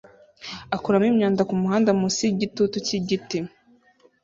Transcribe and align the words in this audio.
akuramo 0.75 1.07
imyanda 1.11 1.47
kumuhanda 1.49 1.89
munsi 1.99 2.21
yigitutu 2.27 2.75
cyigiti 2.85 3.39